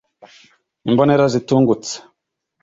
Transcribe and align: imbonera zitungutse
imbonera 0.89 1.25
zitungutse 1.33 1.93